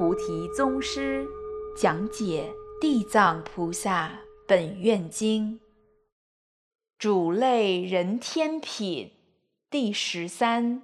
[0.00, 1.26] 菩提宗师
[1.76, 2.50] 讲解
[2.80, 5.58] 《地藏菩萨本愿经》
[6.98, 9.12] 主类人天品
[9.68, 10.80] 第十三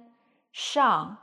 [0.51, 1.17] 上。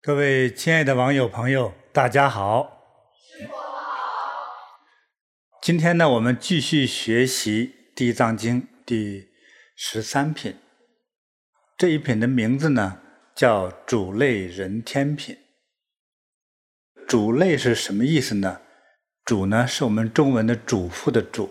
[0.00, 3.12] 各位亲爱的网友朋友，大家好。
[3.14, 3.90] 师父好。
[5.60, 9.28] 今天呢，我们继续学习《地藏经》第
[9.76, 10.56] 十三品。
[11.76, 13.02] 这一品的名字呢，
[13.34, 15.40] 叫主类人天品。
[17.12, 18.62] 主类是什么意思呢？
[19.22, 21.50] 主呢，是我们中文的主妇的主；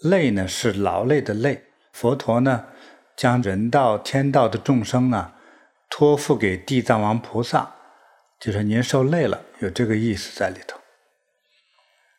[0.00, 1.62] 累呢，是劳累的累。
[1.92, 2.68] 佛陀呢，
[3.14, 5.34] 将人道、天道的众生呢，
[5.90, 7.74] 托付给地藏王菩萨，
[8.40, 10.80] 就是您受累了，有这个意思在里头。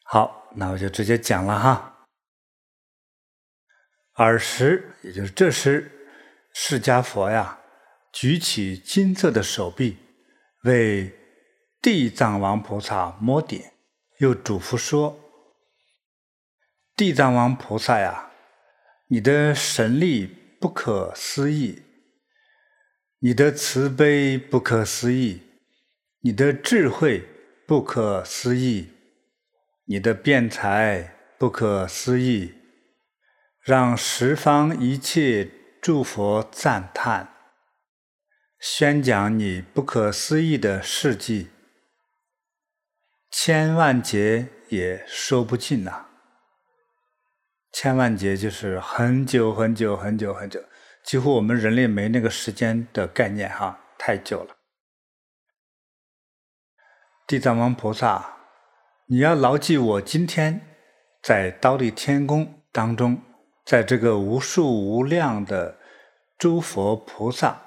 [0.04, 2.06] 好，那我就直接讲了哈。
[4.18, 5.92] 尔时，也就是这时，
[6.54, 7.58] 释迦佛呀。
[8.14, 9.98] 举起金色的手臂，
[10.66, 11.12] 为
[11.82, 13.64] 地藏王菩萨摩顶，
[14.18, 15.18] 又嘱咐说
[16.94, 18.32] ：“地藏王菩萨呀，
[19.08, 20.28] 你的神力
[20.60, 21.82] 不可思议，
[23.20, 25.42] 你的慈悲不可思议，
[26.20, 27.26] 你的智慧
[27.66, 28.90] 不可思议，
[29.86, 32.56] 你的辩才不可思议，
[33.62, 35.50] 让十方一切
[35.82, 37.36] 诸佛赞叹。”
[38.60, 41.48] 宣讲你不可思议的事迹，
[43.32, 46.08] 千万劫也说不尽呐！
[47.72, 50.60] 千万劫就是很久很久很久很久，
[51.04, 54.56] 几乎我们人类没那个时间的概念哈，太久了。
[57.28, 58.38] 地藏王菩萨，
[59.06, 60.76] 你要牢记我今天
[61.22, 63.22] 在刀立天宫当中，
[63.64, 65.78] 在这个无数无量的
[66.38, 67.62] 诸佛菩萨。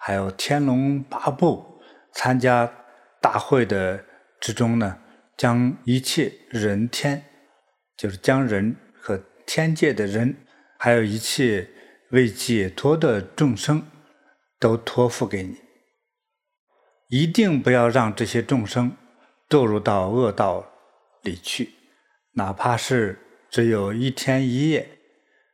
[0.00, 2.72] 还有天龙八部参加
[3.20, 4.04] 大会的
[4.40, 4.96] 之中呢，
[5.38, 7.24] 将一切人天，
[7.96, 9.16] 就是将人和
[9.46, 10.36] 天界的人，
[10.78, 11.70] 还有一切
[12.10, 13.86] 未解脱的众生，
[14.58, 15.56] 都托付给你。
[17.08, 18.94] 一定不要让这些众生
[19.48, 20.70] 堕入到恶道
[21.22, 21.70] 里去，
[22.32, 23.18] 哪怕是
[23.48, 24.98] 只有一天一夜，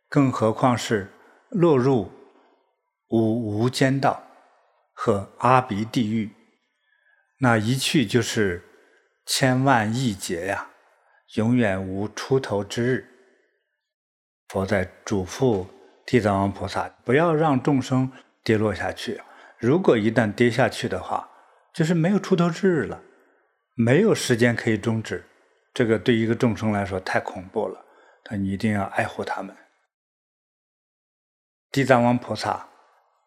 [0.08, 1.12] 更何况是
[1.50, 2.10] 落入
[3.10, 4.22] 无无间道。
[4.96, 6.30] 和阿鼻地狱，
[7.40, 8.62] 那一去就是
[9.26, 10.68] 千万亿劫呀，
[11.34, 13.08] 永远无出头之日。
[14.48, 15.66] 佛在嘱咐
[16.06, 18.12] 地藏王菩萨，不要让众生
[18.42, 19.20] 跌落下去。
[19.58, 21.28] 如果一旦跌下去的话，
[21.72, 23.02] 就是没有出头之日了，
[23.74, 25.24] 没有时间可以终止。
[25.72, 27.84] 这个对一个众生来说太恐怖了，
[28.22, 29.56] 但你一定要爱护他们。
[31.72, 32.68] 地藏王菩萨。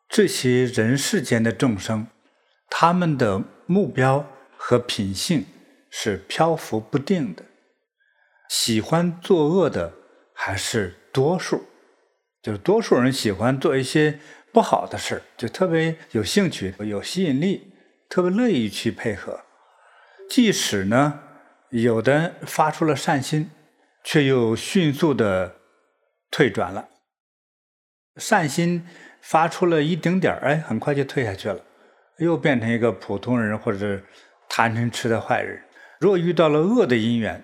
[0.09, 2.07] 这些人世间的众生，
[2.69, 4.25] 他们的目标
[4.55, 5.45] 和品性
[5.89, 7.43] 是漂浮不定的，
[8.49, 9.93] 喜欢作恶的
[10.33, 11.65] 还是多数，
[12.41, 14.19] 就是多数人喜欢做一些
[14.51, 17.73] 不好的事，就特别有兴趣、有吸引力，
[18.09, 19.41] 特别乐意去配合。
[20.29, 21.19] 即使呢，
[21.69, 23.51] 有的发出了善心，
[24.03, 25.55] 却又迅速的
[26.31, 26.89] 退转了，
[28.15, 28.87] 善心。
[29.19, 31.59] 发出了一丁点儿，哎，很快就退下去了，
[32.19, 34.01] 又变成一个普通人或者是
[34.47, 35.61] 贪嗔痴的坏人。
[35.99, 37.43] 若遇到了恶的因缘，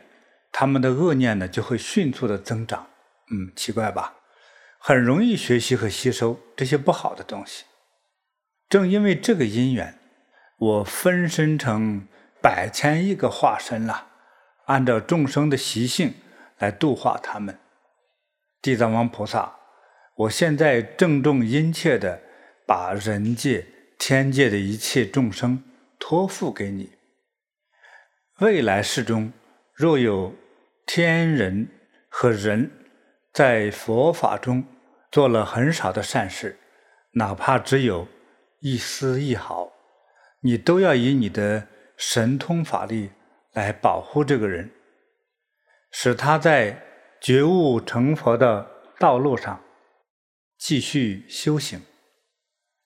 [0.51, 2.87] 他们的恶念呢就会迅速的增长。
[3.31, 4.15] 嗯，奇怪吧？
[4.79, 7.63] 很容易学习和吸收这些不好的东西。
[8.69, 9.97] 正因为这个因缘，
[10.57, 12.07] 我分身成
[12.41, 14.07] 百千亿个化身了，
[14.65, 16.13] 按照众生的习性
[16.59, 17.57] 来度化他们。
[18.61, 19.57] 地藏王菩萨。
[20.15, 22.21] 我现在郑重殷切地
[22.67, 23.65] 把人界、
[23.97, 25.63] 天界的一切众生
[25.97, 26.91] 托付给你。
[28.39, 29.31] 未来世中，
[29.75, 30.33] 若有
[30.87, 31.69] 天人
[32.09, 32.71] 和人
[33.31, 34.63] 在佛法中
[35.11, 36.57] 做了很少的善事，
[37.11, 38.07] 哪怕只有
[38.59, 39.71] 一丝一毫，
[40.41, 43.11] 你都要以你的神通法力
[43.51, 44.71] 来保护这个人，
[45.91, 46.81] 使他在
[47.21, 49.63] 觉悟成佛的道路上。
[50.57, 51.81] 继续修行，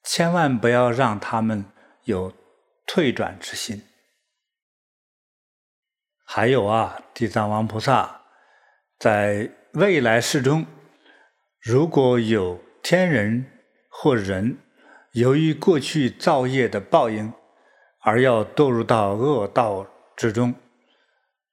[0.03, 1.63] 千万不要让他们
[2.03, 2.33] 有
[2.85, 3.81] 退转之心。
[6.29, 8.23] 还有啊，地藏王菩萨
[8.99, 10.65] 在未来世中，
[11.61, 13.45] 如果有天人
[13.87, 14.57] 或人
[15.13, 17.31] 由于过去造业的报应
[18.01, 19.87] 而要堕入到恶道
[20.17, 20.53] 之中，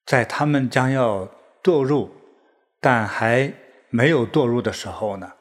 [0.04, 1.28] 在他们将要
[1.62, 2.10] 堕入，
[2.80, 3.54] 但还
[3.90, 5.34] 没有堕入的时候呢，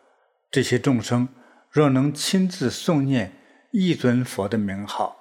[0.51, 1.27] 这些众生
[1.71, 3.33] 若能亲自诵念
[3.71, 5.17] 一尊佛的名号，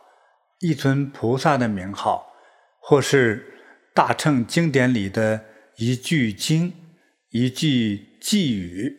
[0.61, 2.31] 一尊菩萨的名号，
[2.79, 3.49] 或是
[3.95, 5.45] 大乘经典里的
[5.77, 6.75] 一句经、
[7.31, 8.99] 一句偈语，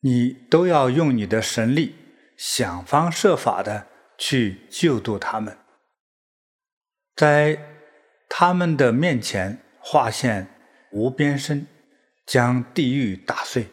[0.00, 1.94] 你都要用你的神力，
[2.36, 3.86] 想方设法的
[4.16, 5.58] 去救度他们，
[7.14, 7.58] 在
[8.28, 10.48] 他们的面前化现
[10.92, 11.66] 无边身，
[12.24, 13.66] 将地狱打碎，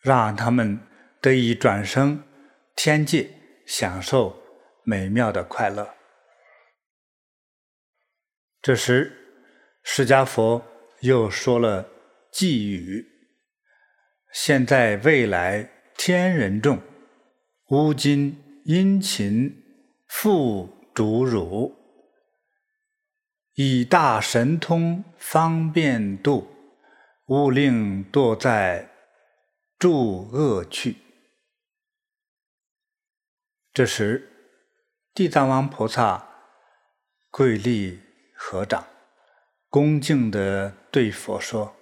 [0.00, 0.80] 让他们
[1.20, 2.22] 得以转生
[2.74, 3.30] 天界，
[3.66, 4.42] 享受
[4.84, 5.94] 美妙的快乐。
[8.62, 9.12] 这时，
[9.82, 10.64] 释迦佛
[11.00, 11.90] 又说了
[12.32, 13.04] 偈语
[14.32, 16.80] ：“现在未来天人众，
[17.70, 19.52] 吾今殷勤
[20.06, 21.74] 付嘱汝，
[23.54, 26.48] 以大神通方便度。”
[27.26, 28.90] 勿令堕在
[29.78, 30.96] 诸恶趣。
[33.72, 34.28] 这时，
[35.14, 36.28] 地藏王菩萨
[37.30, 38.00] 跪立
[38.44, 38.84] 合掌，
[39.70, 41.72] 恭敬地对佛说：“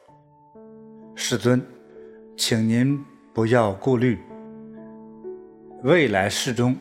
[1.16, 1.60] 世尊，
[2.36, 3.02] 请您
[3.32, 4.18] 不要顾虑。
[5.82, 6.76] 未来世中，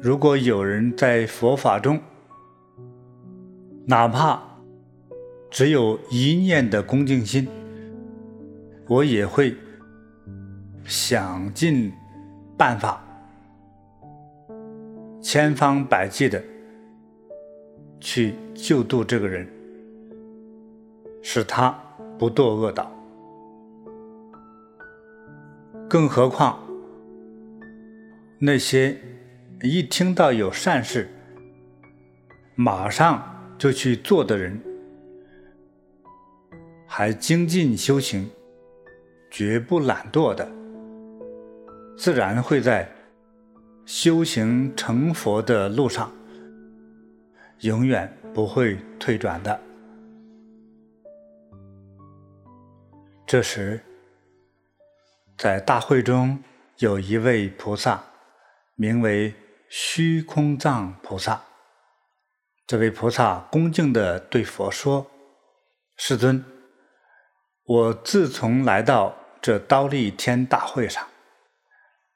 [0.00, 1.98] 如果有人在佛法中，
[3.86, 4.40] 哪怕……”
[5.50, 7.48] 只有一念的恭敬心，
[8.86, 9.56] 我也会
[10.84, 11.90] 想尽
[12.56, 13.02] 办法，
[15.22, 16.40] 千方百计的
[18.14, 19.44] 去救度这个人，
[21.20, 21.76] 使他
[22.16, 22.88] 不堕恶道。
[25.90, 26.56] 更何况
[28.38, 28.96] 那些
[29.64, 31.08] 一听到有善事，
[32.54, 33.20] 马上
[33.58, 34.62] 就去做的人。
[36.86, 38.30] 还精进修行，
[39.28, 40.48] 绝不懒惰的，
[41.98, 42.88] 自然会在
[43.84, 46.12] 修行成佛的路上，
[47.64, 49.58] 永远不会退转的。
[53.26, 53.82] 这时，
[55.38, 56.42] 在大会中
[56.76, 58.04] 有一位菩萨，
[58.74, 59.32] 名为
[59.70, 61.42] 虚空藏菩萨。
[62.66, 65.10] 这位菩萨恭敬地对佛说
[65.96, 66.44] ：“世尊。”
[67.64, 71.02] 我自从来到这刀利天大会上，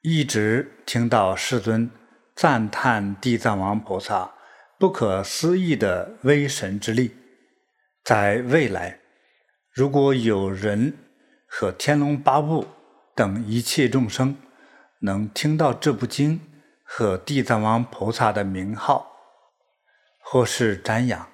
[0.01, 1.89] 一直听到世尊
[2.35, 4.31] 赞叹地藏王菩萨
[4.79, 7.11] 不可思议的威神之力。
[8.01, 9.01] 在未来，
[9.73, 10.93] 如果有人
[11.45, 12.65] 和天龙八部
[13.13, 14.37] 等一切众生
[15.01, 16.39] 能听到这部经
[16.85, 19.11] 和地藏王菩萨的名号，
[20.21, 21.29] 或是瞻仰、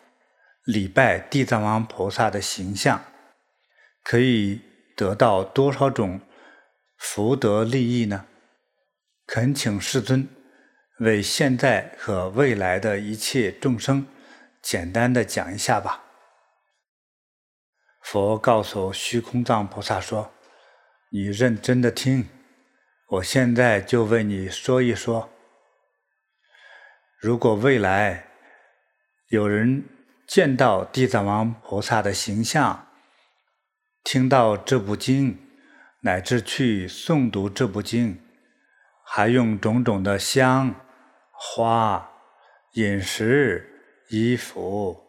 [0.63, 3.05] 礼拜地藏王菩萨的形象，
[4.03, 4.59] 可以
[4.95, 6.19] 得到多少种
[6.97, 8.25] 福德利益呢？
[9.27, 10.27] 恳请世尊
[10.99, 14.07] 为现在和未来的一切众生
[14.61, 16.03] 简单的讲一下吧。
[18.01, 20.31] 佛告诉虚空藏菩萨说
[21.11, 22.29] ：“你认真的听，
[23.09, 25.29] 我现在就为你说一说。
[27.19, 28.27] 如果未来
[29.29, 29.83] 有人
[30.27, 32.87] 见到地藏王菩萨的形象，
[34.03, 35.37] 听到这部经，
[36.01, 38.21] 乃至去诵读这部经，
[39.03, 40.75] 还用种种的香、
[41.47, 42.11] 花、
[42.73, 44.99] 饮食、衣服、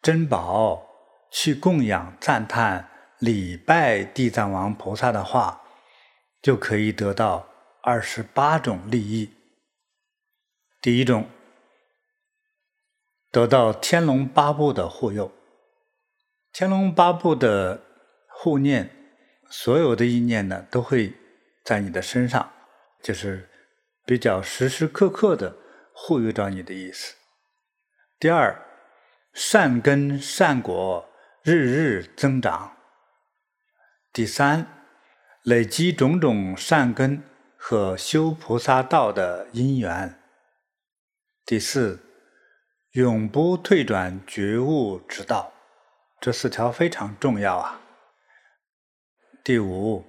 [0.00, 0.86] 珍宝
[1.30, 5.62] 去供养、赞叹、礼拜地藏王菩萨的话，
[6.40, 7.48] 就可以得到
[7.82, 9.30] 二十八种利益。
[10.80, 11.28] 第一种，
[13.30, 15.30] 得到天龙八部的护佑。
[16.52, 17.82] 天龙八部的。
[18.34, 18.90] 护念，
[19.50, 21.14] 所有的意念呢，都会
[21.62, 22.50] 在你的身上，
[23.00, 23.48] 就是
[24.04, 25.56] 比较时时刻刻的
[25.92, 27.14] 护佑着你的意思。
[28.18, 28.60] 第二，
[29.32, 31.08] 善根善果
[31.42, 32.76] 日日增长。
[34.12, 34.66] 第三，
[35.42, 37.22] 累积种种善根
[37.56, 40.20] 和修菩萨道的因缘。
[41.46, 42.00] 第四，
[42.92, 45.52] 永不退转觉悟之道。
[46.20, 47.80] 这四条非常重要啊。
[49.42, 50.04] 第五，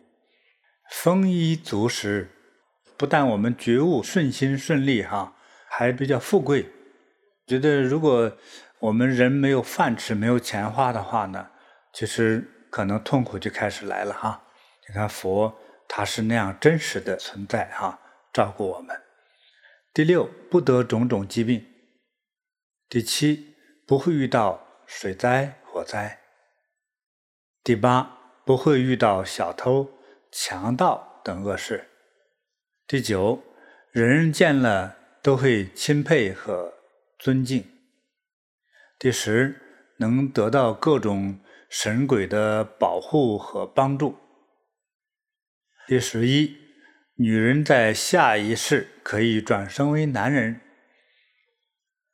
[0.91, 2.29] 丰衣足食，
[3.03, 5.36] 不但我们觉悟顺心顺利哈，
[5.67, 6.72] 还比较富贵。
[7.45, 8.31] 觉得如果
[8.79, 11.50] 我们人没有饭吃，没有钱花的话呢，
[11.91, 14.41] 其实可能痛苦就开始来了哈。
[14.88, 15.53] 你看佛
[15.86, 18.00] 他是那样真实的存在哈，
[18.31, 18.95] 照顾我们。
[19.93, 21.65] 第六，不得种种疾病。
[22.88, 26.19] 第七，不会遇到水灾火灾。
[27.62, 28.19] 第八。
[28.45, 29.89] 不会遇到小偷、
[30.31, 31.89] 强盗等恶事。
[32.86, 33.42] 第九，
[33.92, 36.74] 人人见了都会钦佩和
[37.18, 37.66] 尊敬。
[39.00, 39.56] 第十，
[39.98, 44.18] 能得到各种神鬼的保护和帮助。
[45.88, 46.58] 第十一，
[47.16, 50.60] 女人在下一世可以转生为男人。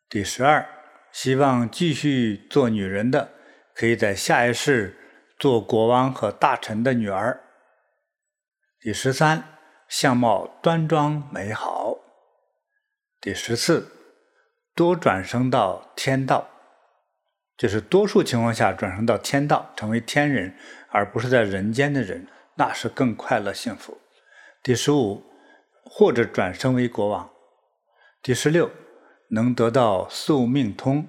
[0.08, 0.68] 第十二，
[1.12, 3.34] 希望继续做女人的，
[3.74, 4.96] 可以在下一世
[5.38, 7.42] 做国王和大臣的女儿。
[8.80, 9.59] 第十三，
[9.90, 11.98] 相貌端庄美好。
[13.20, 13.92] 第十四，
[14.76, 16.48] 多转生到天道，
[17.58, 20.56] 就是多数情况下转生到天道，成为天人，
[20.90, 23.98] 而不是在人间的人，那是更快乐幸福。
[24.62, 25.24] 第十五，
[25.84, 27.28] 或者转生为国王。
[28.22, 28.70] 第十六，
[29.32, 31.08] 能得到宿命通，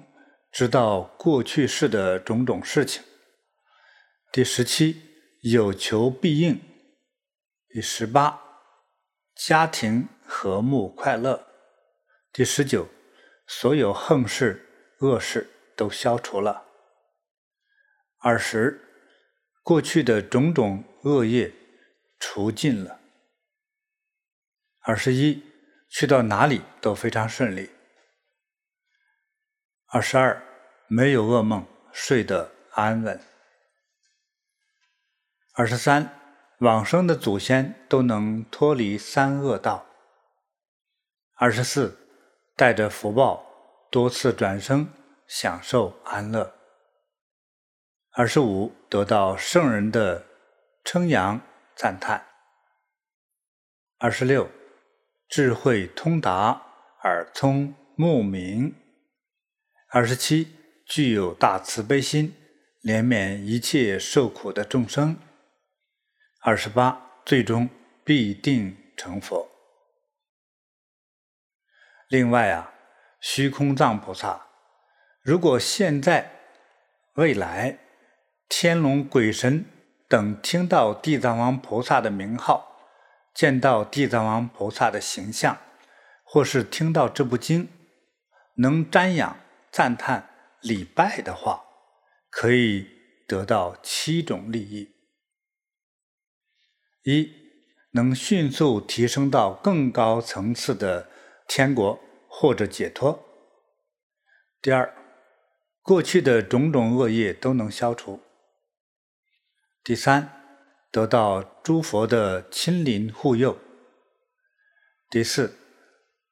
[0.51, 3.03] 知道过去世的种种事情。
[4.31, 5.03] 第十七，
[5.41, 6.59] 有求必应。
[7.69, 8.50] 第十八。
[9.43, 11.47] 家庭和睦快乐。
[12.31, 12.87] 第十九，
[13.47, 14.69] 所有横事
[14.99, 16.63] 恶事都消除了。
[18.19, 18.79] 二十，
[19.63, 21.51] 过去的种种恶业
[22.19, 22.99] 除尽了。
[24.81, 25.43] 二十一，
[25.89, 27.71] 去到哪里都非常顺利。
[29.87, 30.39] 二十二，
[30.85, 33.19] 没有噩梦，睡得安稳。
[35.53, 36.20] 二十三。
[36.61, 39.83] 往生的祖先都能脱离三恶道。
[41.33, 41.97] 二十四，
[42.55, 43.43] 带着福报
[43.89, 44.87] 多次转生，
[45.25, 46.53] 享受安乐。
[48.11, 50.23] 二十五，得到圣人的
[50.83, 51.41] 称扬
[51.75, 52.27] 赞叹。
[53.97, 54.47] 二十六，
[55.27, 56.61] 智慧通达，
[57.01, 58.75] 耳聪目明。
[59.89, 62.35] 二十七，具有大慈悲心，
[62.83, 65.17] 怜悯一切受苦的众生。
[66.43, 67.69] 二十八，最终
[68.03, 69.47] 必定成佛。
[72.07, 72.73] 另外啊，
[73.19, 74.47] 虚空藏菩萨，
[75.21, 76.31] 如果现在、
[77.13, 77.77] 未来，
[78.49, 79.65] 天龙鬼神
[80.09, 82.75] 等听到地藏王菩萨的名号，
[83.35, 85.59] 见到地藏王菩萨的形象，
[86.23, 87.69] 或是听到这部经，
[88.55, 89.37] 能瞻仰、
[89.71, 90.27] 赞叹、
[90.61, 91.63] 礼拜的话，
[92.31, 92.87] 可以
[93.27, 94.95] 得到七种利益。
[97.03, 97.31] 一，
[97.91, 101.09] 能迅速提升到更高层次的
[101.47, 103.25] 天国或者解脱。
[104.61, 104.93] 第二，
[105.81, 108.19] 过去的种种恶业都能消除。
[109.83, 110.29] 第三，
[110.91, 113.57] 得到诸佛的亲临护佑。
[115.09, 115.57] 第四，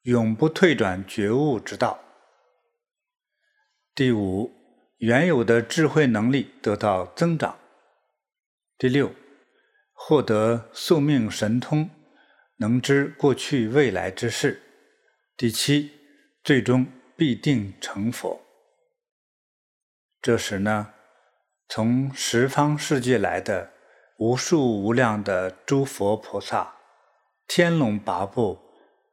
[0.04, 2.00] 永不退转觉悟之道。
[3.96, 4.54] 第五，
[5.00, 7.58] 原有的智慧能力得到增长。
[8.78, 9.12] 第六。
[10.02, 11.90] 获得宿命神通，
[12.56, 14.62] 能知过去未来之事。
[15.36, 15.92] 第七，
[16.42, 16.88] 最终
[17.18, 18.42] 必定成佛。
[20.22, 20.94] 这时呢，
[21.68, 23.72] 从十方世界来的
[24.18, 26.76] 无数无量的诸佛菩萨、
[27.46, 28.58] 天龙八部，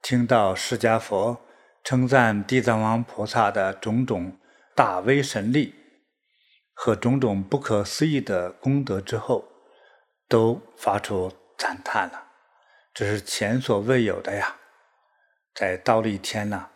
[0.00, 1.38] 听到释迦佛
[1.83, 4.38] 称赞地藏王菩萨的种种
[4.75, 5.75] 大威神力
[6.73, 9.45] 和种种不可思议的功德之后，
[10.28, 12.26] 都发出赞叹了，
[12.92, 14.56] 这是前所未有的呀！
[15.54, 16.71] 在忉利天呢，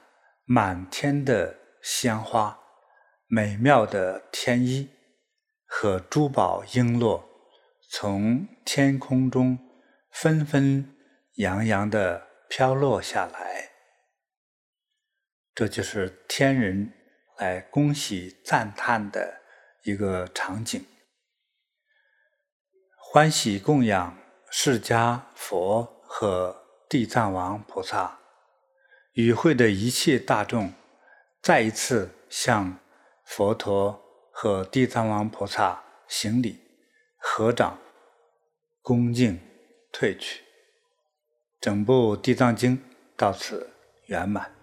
[0.44, 2.58] 满天的鲜花、
[3.26, 4.90] 美妙的天衣
[5.66, 7.22] 和珠宝璎珞，
[7.90, 9.58] 从天空中
[10.10, 10.96] 纷纷
[11.34, 13.70] 扬扬的飘落下来。
[15.54, 16.92] 这就是天人
[17.36, 19.40] 来恭喜赞叹的
[19.82, 20.86] 一个场景。
[23.12, 24.16] 欢喜供养
[24.52, 28.20] 释迦佛和地藏王菩萨，
[29.14, 30.72] 与会的一切大众，
[31.42, 32.78] 再一次向
[33.24, 34.00] 佛陀
[34.30, 36.60] 和地藏王菩萨行礼、
[37.16, 37.76] 合掌、
[38.80, 39.40] 恭敬
[39.90, 40.44] 退去。
[41.60, 42.78] 整部《地藏经》
[43.16, 43.70] 到此
[44.06, 44.59] 圆满。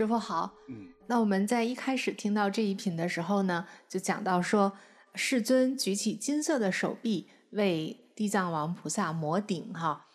[0.00, 4.72] 师傅好，嗯那我们在一开始听到这一品的时候呢，就讲到说，
[5.14, 10.06] 世尊举起金色的手臂为地藏王菩萨摩顶哈。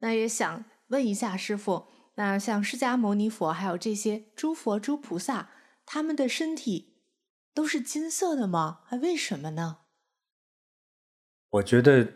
[0.00, 5.50] 那也想问一下师傅，那像释迦牟尼佛，还有这些诸佛诸菩萨，
[5.86, 6.96] 他们的身体
[7.54, 8.80] 都是金色的吗？
[8.84, 9.78] 还为什么呢？
[11.50, 12.14] 我觉得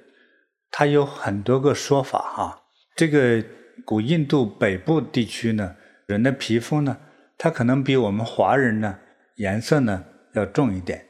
[0.72, 2.64] 它有很多个说法哈。
[2.96, 3.44] 这个
[3.84, 5.76] 古印度北部地区呢，
[6.08, 6.98] 人的皮肤呢，
[7.36, 8.98] 它可能比我们华人呢
[9.36, 11.06] 颜色呢要重一点，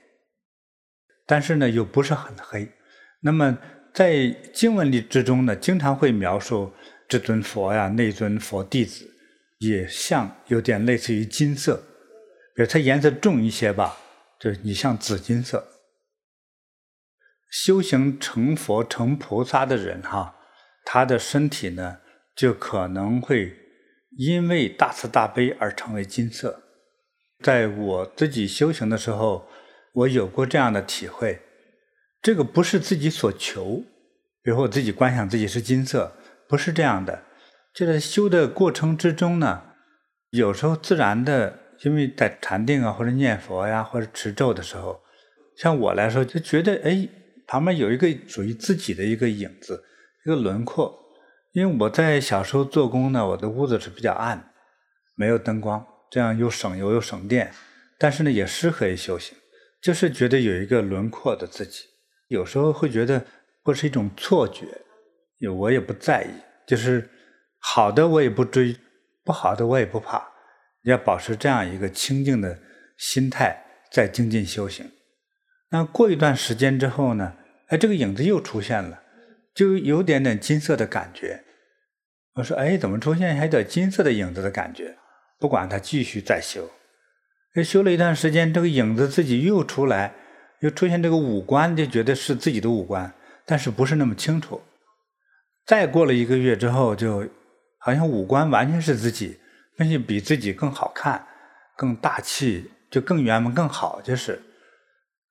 [1.24, 2.68] 但是呢又不是很黑。
[3.20, 3.56] 那么
[3.94, 6.72] 在经文里之中呢，经常会描述
[7.08, 9.08] 这尊佛呀，那尊佛弟子
[9.60, 11.76] 也像有点类似于金色，
[12.56, 13.96] 比如它颜色重一些吧，
[14.40, 15.64] 就是你像紫金色。
[17.48, 20.34] 修行成佛成菩萨的人哈，
[20.84, 21.98] 他的身体呢
[22.34, 23.56] 就可能会
[24.16, 26.62] 因为大慈大悲而成为金色。
[27.42, 29.48] 在我自己修行的时候，
[29.92, 31.40] 我有过这样的体会。
[32.20, 33.84] 这个不是自己所求，
[34.42, 36.12] 比如说我自己观想自己是金色，
[36.48, 37.22] 不是这样的。
[37.72, 39.62] 就在修的过程之中呢，
[40.30, 45.00] 有时候自然的，因为在禅定啊，或者念佛呀，或者持咒的时候，
[45.56, 47.08] 像我来说就觉得，哎，
[47.46, 49.84] 旁边有一个属于自己的一个影子，
[50.26, 50.92] 一个轮廓。
[51.52, 54.52] 因为我在小时候做工呢，我的屋子是比较暗，
[55.14, 57.52] 没有灯光，这样又省油又省电，
[57.98, 59.36] 但是呢也适合于修行，
[59.82, 61.84] 就是觉得有一个轮廓的自己。
[62.28, 63.24] 有时候会觉得
[63.62, 64.66] 或是一种错觉，
[65.50, 66.28] 我也不在意，
[66.66, 67.08] 就是
[67.58, 68.76] 好的我也不追，
[69.24, 70.22] 不好的我也不怕，
[70.82, 72.58] 要保持这样一个清净的
[72.98, 74.90] 心态在精进修行。
[75.70, 77.34] 那过一段时间之后呢，
[77.68, 79.02] 哎，这个影子又出现了，
[79.58, 81.42] 就有点点金色的感觉。
[82.34, 84.96] 我说，哎，怎么出现还有点金色的影子的感觉？
[85.40, 86.70] 不管他继续再修，
[87.64, 90.14] 修了一段时间，这个影子自己又出来。
[90.60, 93.12] 又出现这个五官，就觉得是自己的五官，
[93.46, 94.60] 但是不是那么清楚。
[95.64, 97.28] 再过了一个月之后，就
[97.78, 99.38] 好像五官完全是自己，
[99.76, 101.24] 而且比自己更好看、
[101.76, 104.00] 更大气，就更圆满、更好。
[104.02, 104.40] 就是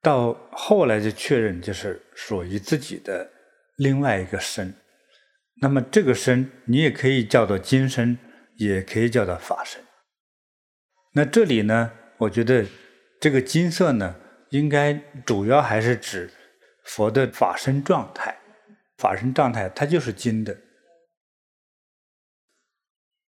[0.02, 3.30] 到后来就确认，就是属于自己的
[3.78, 4.76] 另外一个身。
[5.62, 8.20] 那么这个身，你也可以叫做金身，
[8.58, 9.82] 也可以叫做法身。
[11.14, 12.66] 那这里呢，我觉得
[13.22, 14.18] 这个金色呢。
[14.52, 14.94] 应该
[15.26, 16.32] 主要还是指
[16.86, 18.40] 佛的法身状态，
[18.98, 20.58] 法身状态它就是金的。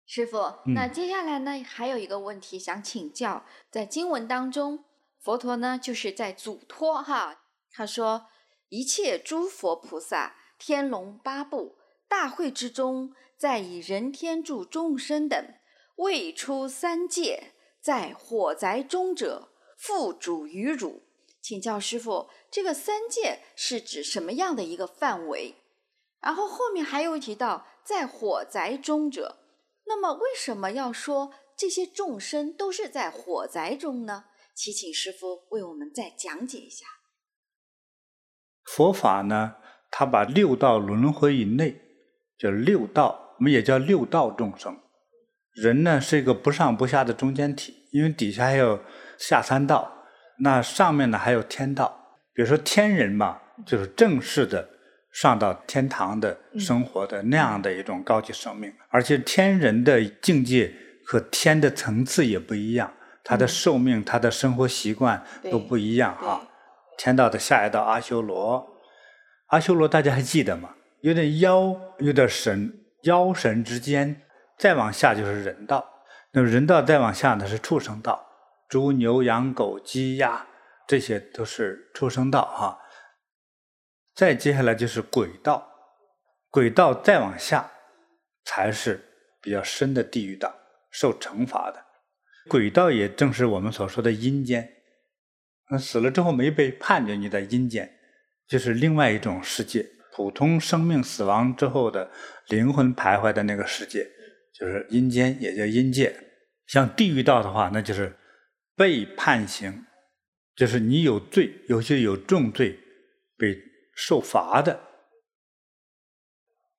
[0.07, 4.85] 师傅，那接下来呢，还有一个问题想请教，在经文当中，
[5.23, 8.27] 佛陀呢就是在嘱托哈，他说
[8.69, 11.77] 一切诸佛菩萨、天龙八部、
[12.09, 15.55] 大会之中，在以人天助众生等，
[15.97, 21.03] 未出三界，在火宅中者，复嘱于汝。
[21.41, 25.55] 请教师父，这个三界是指什么样的一个范围？
[26.21, 29.39] 然后后面还有提到在火宅中者，
[29.85, 34.25] 那么为什么要说这些众生都是在火宅中呢？
[34.57, 36.87] 祈请师父为我们再讲解一下。
[38.75, 39.55] 佛法呢，
[39.91, 41.81] 它把六道轮回以内
[42.39, 44.77] 叫六道，我们也叫六道众生。
[45.55, 48.81] 人呢是一个不上不下的中间体，因为底下还有
[49.19, 49.93] 下三道。
[50.41, 54.69] 那上面呢还有天道，比如说天人嘛，就是正式的
[55.13, 60.71] 上到天堂的生活的那样的一种高级生命，而且天人的境界
[61.07, 62.93] 和天的层次也不一样，
[63.25, 66.47] 他的寿命、他的生活习惯都不一样哈。
[66.97, 68.67] 天道的下一道阿修罗，
[69.47, 70.75] 阿修罗大家还记得吗？
[71.03, 74.23] 有点妖，有点神，妖神之间，
[74.59, 78.27] 再往下就是人道，那么人道再往下呢是畜生道。
[78.69, 80.47] 猪、牛、羊、狗、鸡、鸭，
[80.89, 82.81] 这些都是畜生道哈。
[84.15, 85.71] 再接下来就是鬼道，
[86.51, 87.71] 鬼道再往下
[88.45, 89.05] 才是
[89.41, 90.53] 比较深的地狱道，
[90.91, 91.85] 受惩罚的。
[92.49, 94.69] 鬼道也正是我们所说的阴间。
[95.71, 97.91] 那死了之后没被判决，你在阴间，
[98.47, 99.87] 就是另外一种世界。
[100.15, 102.11] 普通生命死亡之后的
[102.49, 104.07] 灵魂徘徊的那个世界，
[104.59, 106.15] 就是阴间，也叫阴界。
[106.67, 108.17] 像地狱道的话，那就是。
[108.79, 109.87] 被判刑，
[110.55, 112.79] 就是你有罪，尤其有重罪，
[113.39, 113.57] 被
[113.95, 114.79] 受罚的。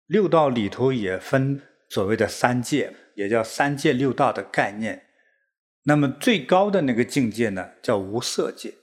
[0.06, 5.07] 六道里头也分所谓的三界，也叫三界六道的概念。
[5.88, 8.74] 那么最高的那个境界呢，叫无色界。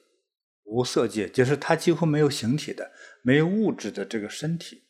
[0.65, 2.91] 无色界就是它几乎没有形体的，
[3.23, 4.83] 没有物质的这个身体，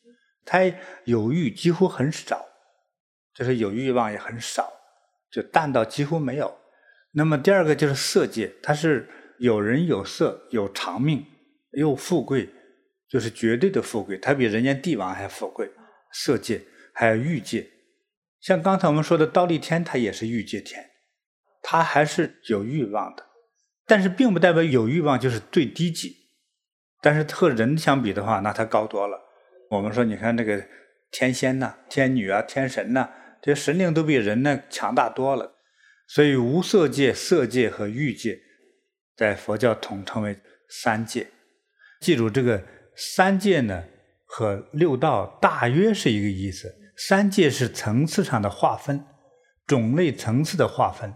[0.45, 0.61] 它
[1.03, 2.45] 有欲几乎很少，
[3.33, 4.71] 就是有欲望也很少，
[5.29, 6.57] 就淡到几乎没有。
[7.11, 11.25] 那么第二个就是色界，它是有人有色，有长命，
[11.71, 12.49] 又富贵，
[13.09, 15.69] 就是绝对的富贵，它比人间帝王还富贵。
[16.13, 17.69] 色界还有欲界，
[18.39, 20.91] 像刚才我们说的忉利天，它也是欲界天，
[21.67, 23.25] 他还是有欲望的，
[23.87, 26.15] 但是并不代表有欲望就是最低级。
[27.01, 29.19] 但是和人相比的话，那他高多了。
[29.71, 30.63] 我们说，你看那个
[31.09, 33.09] 天仙呐、天女啊、天神呐，
[33.41, 35.55] 这些神灵都比人呢强大多了。
[36.07, 38.39] 所以无色界、色界和欲界，
[39.17, 41.31] 在佛教统称为三界。
[41.99, 42.63] 记住这个
[42.95, 43.85] 三界呢，
[44.25, 46.75] 和六道大约是一个意思。
[46.95, 49.03] 三界是层次上的划分，
[49.65, 51.11] 种类层次的划分；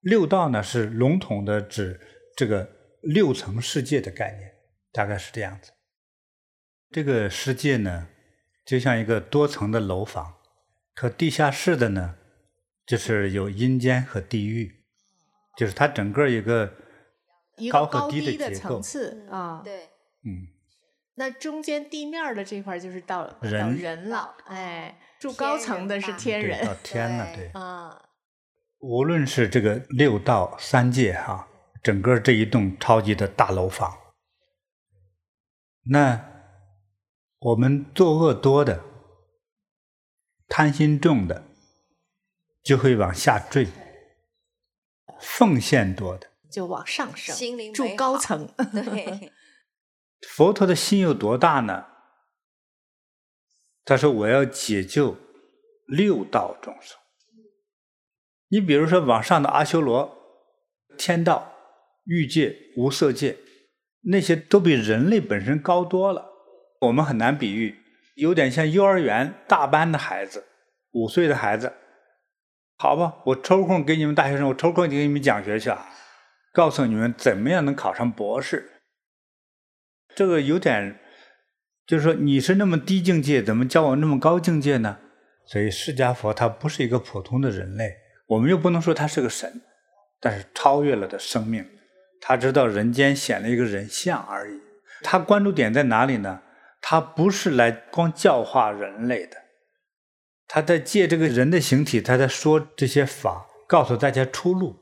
[0.00, 2.00] 六道呢是笼统的指
[2.36, 2.70] 这个
[3.02, 4.54] 六层世界的概念，
[4.92, 5.72] 大概是这样子。
[6.90, 8.08] 这个世界呢，
[8.64, 10.36] 就像一个多层的楼房，
[10.94, 12.16] 可地下室的呢，
[12.86, 14.84] 就是有阴间和地狱，
[15.56, 16.74] 就是它整个一个
[17.70, 19.84] 高和低的结构次啊，对，
[20.24, 20.48] 嗯。
[21.16, 28.09] 那中间地面的这块就是到人到人了，哎，住高层的是天人，到天了，对啊。
[28.80, 31.48] 无论是这个六道三界哈，
[31.82, 33.96] 整个这一栋超级的大楼房，
[35.82, 36.24] 那
[37.38, 38.82] 我们作恶多的、
[40.48, 41.44] 贪心重的，
[42.62, 43.66] 就会往下坠；
[45.20, 49.32] 奉献多的就往上升，心灵住高层，对。
[50.28, 51.86] 佛陀的心有多大呢？
[53.86, 55.16] 他说：“我要解救
[55.86, 56.99] 六道众生。
[58.50, 60.16] 你比如说，往上的阿修罗、
[60.98, 61.52] 天道、
[62.04, 63.36] 欲界、无色界，
[64.02, 66.26] 那些都比人类本身高多了。
[66.80, 67.76] 我们很难比喻，
[68.16, 70.44] 有点像幼儿园大班的孩子，
[70.92, 71.72] 五岁的孩子。
[72.76, 75.86] 好吧，我抽空给你们大学生，我抽空给你们讲学去啊，
[76.52, 78.70] 告诉你们怎么样能考上博士。”
[80.16, 80.98] 这个有点，
[81.86, 84.98] 就是说你是那么低境界，怎么教我那么高境界呢？
[85.46, 87.94] 所以释迦佛他不是一个普通的人类，
[88.30, 89.60] 我们又不能说他是个神，
[90.20, 91.66] 但是超越了的生命，
[92.20, 94.60] 他知道人间显了一个人相而已。
[95.02, 96.42] 他关注点在哪里呢？
[96.80, 99.36] 他不是来光教化人类的，
[100.46, 104.76] 他在借这个人的形体，他在说这些法，告诉大家出路，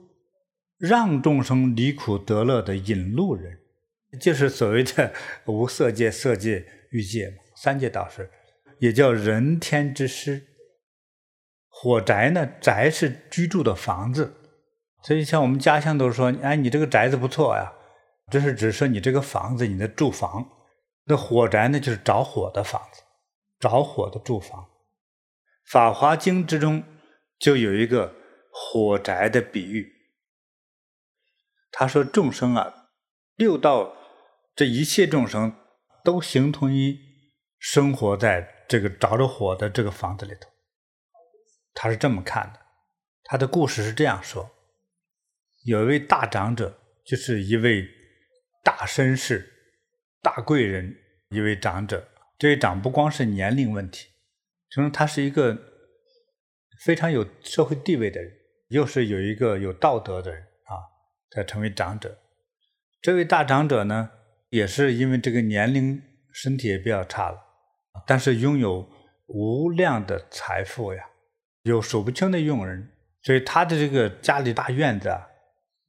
[0.79, 3.59] 让众生离苦得乐的引路人。
[4.21, 5.13] 就是所谓的
[5.47, 8.31] 无色界、色界、欲界，三界导师，
[8.79, 10.43] 也叫人天之师。
[11.81, 14.35] 火宅呢，宅是居住的房子，
[15.05, 17.73] 所以像我们家乡都说，哎，你这个宅子不错呀，
[18.33, 20.45] 这是指说你这个房子，你的住房。
[21.05, 23.03] 那火宅呢，就是着火的房子，
[23.61, 24.63] 着火的住房。
[25.71, 26.83] 《法华经》之中
[27.39, 28.13] 就有一个
[28.51, 29.89] 火宅的比喻，
[31.71, 32.89] 他说众生啊，
[33.37, 33.95] 六道。
[34.57, 35.55] 这一切众生
[36.03, 36.99] 都形同于
[37.61, 40.51] 生活在这个着着火的这个房子里头，
[41.81, 42.59] 他是这么看的。
[43.23, 44.51] 他的故事是这样说：
[45.65, 47.89] 有一位大长者，就是一位
[48.65, 49.49] 大绅士、
[50.21, 50.97] 大贵人，
[51.29, 52.09] 一位长者。
[52.37, 54.09] 这位长不光是年龄问题，
[54.69, 55.57] 就是他是一个
[56.85, 58.33] 非常有社会地位的人，
[58.71, 60.83] 又是有一个有道德的人啊，
[61.31, 62.19] 才成为长者。
[63.01, 64.11] 这位大长者呢，
[64.49, 67.39] 也是因为这个年龄，身体也比较差了，
[68.05, 68.89] 但是拥有
[69.27, 71.08] 无量的财富呀，
[71.69, 72.91] 有数不清的佣人，
[73.23, 75.27] 所以他的这个家里大院子啊，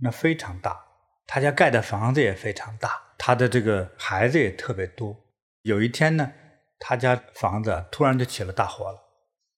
[0.02, 0.78] 那非常大，
[1.26, 5.16] 他家盖的房子也非常大，他的这个孩子也特别多。
[5.64, 6.32] 有一天呢，
[6.80, 8.98] 他家房子突然就起了大火了，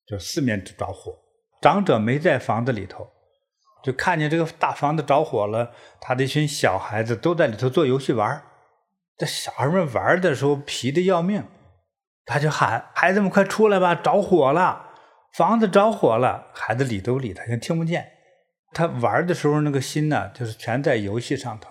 [0.08, 1.18] 就四面着火，
[1.62, 3.10] 长者没在房子里头，
[3.84, 8.44] 就看见这个大房子着火了，他的一群小孩子都在里头做游戏玩。
[9.18, 11.46] 这小孩们玩的时候皮得要命，
[12.26, 14.91] 他就喊：“孩子们快出来吧，着火了，
[15.34, 18.12] 房子着火了。”孩子理都不理他，像听不见。
[18.74, 21.70] 他玩的时候那个心呢，就是全在游戏上头。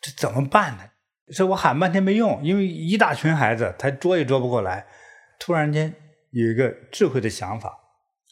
[0.00, 0.84] 这怎么办呢？
[1.32, 4.86] 说我喊半天没用，因为一大群孩子，他捉也捉不过来。
[5.38, 5.94] 突然间
[6.30, 7.78] 有一个智慧的想法：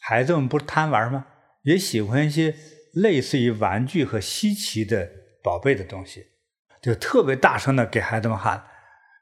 [0.01, 1.27] 孩子们不是贪玩吗？
[1.63, 2.55] 也喜欢一些
[2.93, 5.09] 类似于玩具和稀奇的
[5.43, 6.27] 宝贝的东西。
[6.81, 8.63] 就特别大声的给孩子们喊：“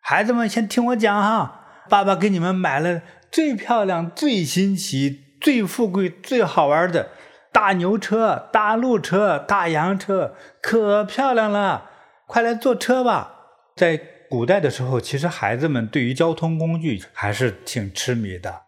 [0.01, 7.10] 孩子们，先听我讲哈，爸爸给你们买了最漂亮、最新奇、最富贵、最好玩的
[7.52, 11.89] 大牛车、大鹿车、大洋车，可漂亮了，
[12.26, 13.34] 快来坐车吧！”
[13.76, 18.63] 在古代的时候，其实孩子们对于交通工具还是挺痴迷的，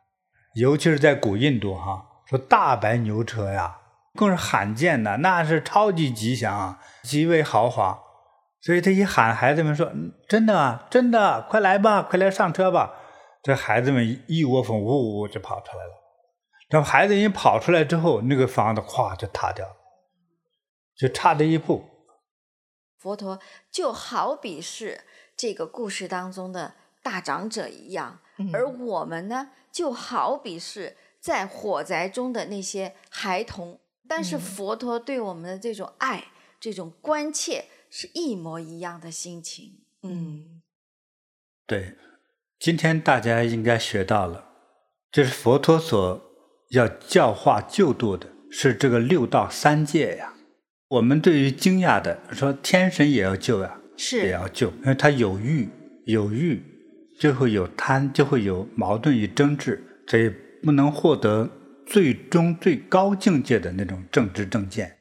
[0.56, 3.78] 尤其是在古印度哈，说大白牛车呀，
[4.16, 8.00] 更是罕见的，那是超级吉祥，极为豪华。
[8.62, 9.90] 所以他一喊，孩子们说
[10.28, 12.94] ：“真的，真的，快来吧，快来上车吧！”
[13.42, 15.99] 这孩子们一窝蜂，呜呜呜就跑出来了。
[16.70, 19.76] 然后孩子一跑出来之后，那个房子咵就塌掉了，
[20.96, 21.84] 就差这一步。
[23.00, 23.40] 佛陀
[23.72, 25.02] 就好比是
[25.36, 33.80] 这个故事当中的大长者一样，嗯、而我们呢，就好比是在火灾中的那些孩童。
[34.08, 36.26] 但是佛陀对我们的这种爱、嗯、
[36.60, 39.86] 这种关切是一模一样的心情。
[40.04, 40.62] 嗯，
[41.66, 41.96] 对，
[42.60, 44.50] 今天大家应该学到了，
[45.12, 46.29] 就是佛陀所。
[46.70, 50.34] 要教化救度的是这个六道三界呀。
[50.90, 55.70] 我们对于惊讶的说，天神也要救呀，是也要救，因为他有欲，
[56.06, 56.62] 有欲
[57.20, 60.32] 就会有贪，就会有矛盾与争执，所以
[60.64, 61.50] 不能获得
[61.86, 64.96] 最终最高境界的那种正知正见。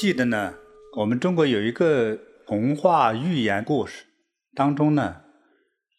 [0.00, 0.54] 记得呢，
[0.98, 4.04] 我们中国有一个童话寓言故事，
[4.54, 5.22] 当中呢，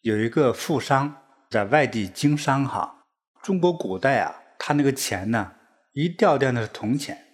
[0.00, 3.04] 有一个富商在外地经商哈。
[3.42, 5.52] 中国古代啊，他那个钱呢，
[5.92, 7.26] 一吊吊的是铜钱，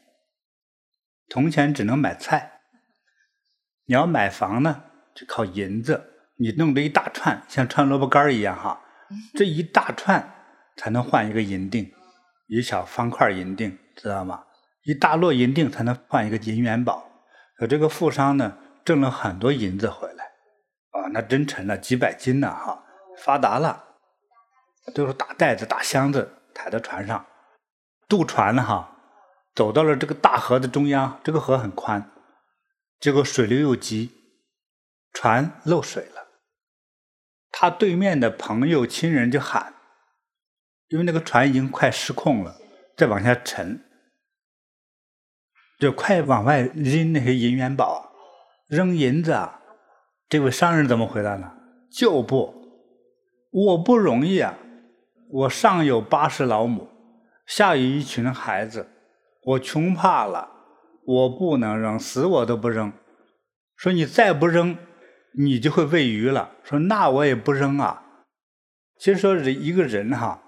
[1.29, 2.63] 铜钱只能买菜。
[3.85, 4.83] 你要买房呢，
[5.15, 8.81] 就靠银子，你弄这一大串，像串萝卜干一样哈，
[9.39, 10.35] 这一大串
[10.77, 11.95] 才能换一个银锭，
[12.49, 14.46] 一小方块银锭，知道吗？
[14.87, 17.11] 一大摞银锭才能换一个银元宝，
[17.57, 20.25] 可这个富商呢，挣了很多银子回来，
[20.93, 22.85] 啊，那真沉了几百斤呢，哈，
[23.19, 23.83] 发达了，
[24.95, 27.27] 都是大袋子、大箱子抬到船上，
[28.07, 28.97] 渡船了哈，
[29.57, 32.09] 走到了这个大河的中央，这个河很宽，
[33.01, 34.13] 结果水流又急，
[35.13, 36.29] 船漏水了，
[37.51, 39.75] 他对面的朋友亲人就喊，
[40.91, 42.61] 因为那个船已经快失控了，
[42.97, 43.83] 再往下沉。
[45.79, 48.13] 就快往外扔那些银元宝，
[48.69, 49.61] 扔银子啊！
[50.29, 51.53] 这位商人怎么回答呢？
[51.91, 52.55] 就不，
[53.51, 54.55] 我不容易啊！
[55.29, 56.89] 我上有八十老母，
[57.47, 58.89] 下有一群孩子，
[59.43, 60.49] 我穷怕了，
[61.05, 62.93] 我不能扔，死我都不扔。
[63.77, 64.79] 说你再不扔，
[65.39, 66.53] 你就会喂鱼了。
[66.65, 68.03] 说那我也不扔啊。
[68.99, 70.43] 其实说人一个人哈，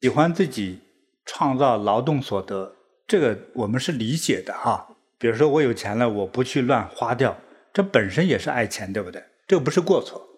[0.00, 0.80] 喜欢自己
[1.26, 2.76] 创造劳动所得。
[3.10, 4.86] 这个我们是理解的哈，
[5.18, 7.36] 比如说我有钱了，我不去乱花掉，
[7.72, 9.20] 这本身也是爱钱，对不对？
[9.48, 10.28] 这个不是过错。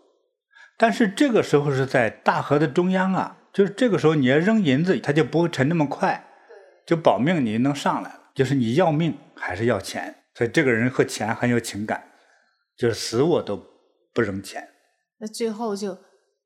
[0.79, 6.27] 但是这个时候是在大河的中央啊，就是这个时候你要扔银子，它就不会沉那么快，
[6.87, 8.31] 就保命你能上来了。
[8.35, 12.03] 就是你要命还是要钱，所以这个人和钱很有情感，
[12.79, 13.63] 就是死我都
[14.15, 14.67] 不扔钱。
[15.19, 15.99] 那最后就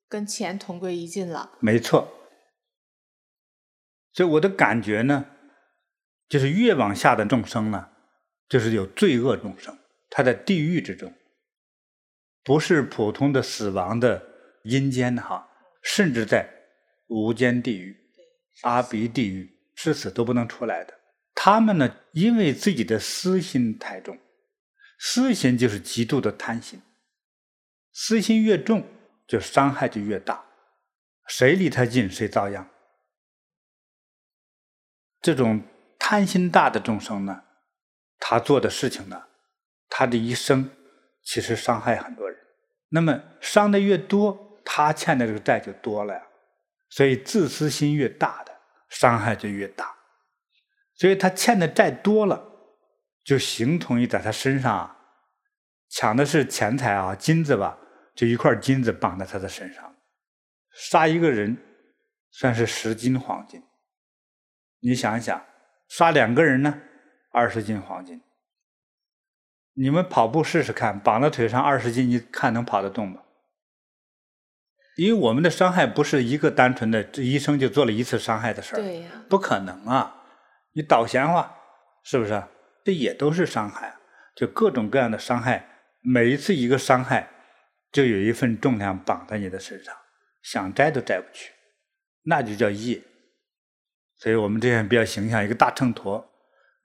[0.08, 1.52] 跟钱同归于尽了。
[1.60, 2.08] 没错。
[4.12, 5.26] 所以我的感觉呢。
[6.28, 7.88] 就是越往下的众生呢，
[8.48, 9.78] 就是有罪恶众生，
[10.10, 11.14] 他在地狱之中，
[12.42, 14.20] 不是普通的死亡的
[14.64, 15.48] 阴间哈，
[15.82, 16.48] 甚至在
[17.06, 17.96] 无间地狱、
[18.62, 20.98] 阿鼻地狱，至死都不能出来的。
[21.32, 24.18] 他们呢，因为自己的私心太重，
[24.98, 26.82] 私心就是极度的贪心，
[27.92, 28.84] 私心越重，
[29.28, 30.44] 就伤害就越大，
[31.28, 32.68] 谁离他近谁遭殃。
[35.22, 35.62] 这种。
[35.98, 37.42] 贪心大的众生呢，
[38.18, 39.24] 他做的事情呢，
[39.88, 40.70] 他的一生
[41.22, 42.38] 其实伤害很多人。
[42.90, 46.22] 那么伤的越多，他欠的这个债就多了呀。
[46.88, 48.56] 所以自私心越大的，
[48.88, 49.94] 伤害就越大。
[50.94, 52.42] 所以他欠的债多了，
[53.24, 54.96] 就形同于在他身上啊，
[55.88, 57.76] 抢的是钱财啊，金子吧，
[58.14, 59.96] 就一块金子绑在他的身上。
[60.72, 61.56] 杀一个人，
[62.30, 63.62] 算是十斤黄金。
[64.80, 65.44] 你想一想。
[65.88, 66.82] 杀两个人呢，
[67.30, 68.22] 二十斤黄金。
[69.74, 73.22] 你们跑步试试看，绑在腿上二十斤，你看能跑得动吗？
[74.96, 80.24] 因为我们的伤害不是一个单纯的，这一生就做了一次伤害的事儿，对呀，不可能啊！
[80.72, 81.54] 你倒闲话，
[82.02, 82.42] 是不是？
[82.82, 83.96] 这也都是伤害，
[84.34, 85.68] 就各种各样的伤害，
[86.00, 87.28] 每一次一个伤害，
[87.92, 89.94] 就有一份重量绑在你的身上，
[90.42, 91.52] 想摘都摘不去，
[92.22, 93.02] 那就叫业。
[94.18, 96.24] 所以我们这样比较形象，一个大秤砣。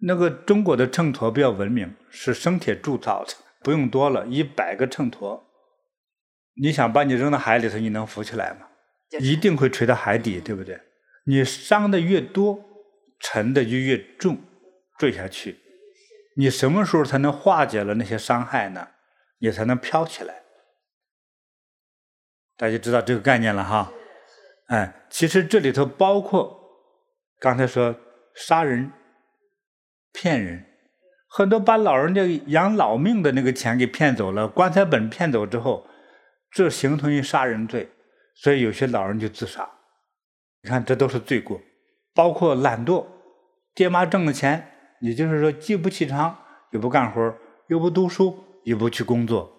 [0.03, 5.41] 那个中国的秤砣比较文明，是生铁铸造的，不用多了，一百个秤砣。
[6.55, 8.67] 你想把你扔到海里头，你能浮起来吗？
[9.19, 10.79] 一定会垂到海底，对不对？
[11.25, 12.59] 你伤的越多，
[13.19, 14.37] 沉的就越重，
[14.97, 15.59] 坠下去。
[16.35, 18.87] 你什么时候才能化解了那些伤害呢？
[19.39, 20.41] 你才能飘起来。
[22.57, 23.91] 大家知道这个概念了哈？
[24.67, 26.61] 哎，其实这里头包括
[27.41, 27.95] 刚才说
[28.36, 28.91] 杀人、
[30.13, 30.63] 骗人，
[31.27, 35.88] 很多把老人家养老命的那个钱给骗走了，棺材本骗走之后，
[36.51, 37.89] 这形同于杀人罪，
[38.36, 39.67] 所以有些老人就自杀。
[40.62, 41.60] 你看，这都是罪过，
[42.13, 43.08] 包括懒惰，
[43.73, 46.38] 爹妈挣的钱，你就是说既不起床，
[46.69, 47.36] 又不干活，
[47.69, 49.51] 又不读书，又不去工作，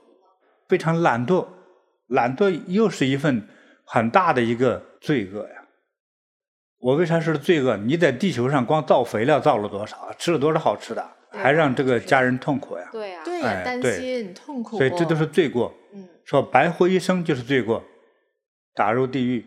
[0.68, 1.48] 非常懒惰。
[2.06, 3.48] 懒惰又是一份
[3.84, 5.61] 很大的一个罪恶呀！
[6.82, 7.76] 我为啥说是罪恶？
[7.76, 10.12] 你在地球上光造肥料造了多少？
[10.18, 12.88] 吃了多少好吃的，还让这个家人痛苦呀？
[12.90, 14.76] 对呀，对呀，担心痛苦。
[14.76, 15.72] 所以这都是罪过。
[15.94, 17.84] 嗯，说白活一生就是罪过，
[18.74, 19.46] 打入地狱。